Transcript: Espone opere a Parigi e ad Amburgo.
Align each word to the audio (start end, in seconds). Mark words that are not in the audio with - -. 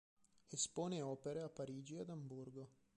Espone 0.51 0.99
opere 1.03 1.41
a 1.43 1.49
Parigi 1.49 1.97
e 1.97 1.99
ad 1.99 2.09
Amburgo. 2.09 2.71